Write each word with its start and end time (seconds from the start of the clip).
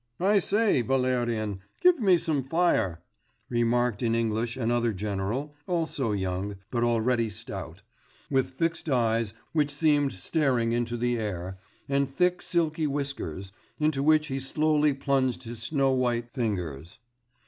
'I 0.19 0.39
say, 0.39 0.81
Valérien, 0.81 1.59
give 1.79 1.99
me 1.99 2.17
some 2.17 2.43
fire,' 2.43 3.03
remarked 3.49 4.01
in 4.01 4.15
English 4.15 4.57
another 4.57 4.93
general, 4.93 5.53
also 5.67 6.11
young, 6.11 6.55
but 6.71 6.83
already 6.83 7.29
stout, 7.29 7.83
with 8.31 8.49
fixed 8.49 8.89
eyes 8.89 9.35
which 9.53 9.69
seemed 9.69 10.11
staring 10.11 10.71
into 10.71 10.97
the 10.97 11.19
air, 11.19 11.55
and 11.87 12.09
thick 12.09 12.41
silky 12.41 12.87
whiskers, 12.87 13.51
into 13.77 14.01
which 14.01 14.25
he 14.25 14.39
slowly 14.39 14.91
plunged 14.95 15.43
his 15.43 15.61
snow 15.61 15.91
white 15.91 16.31
fingers. 16.33 16.97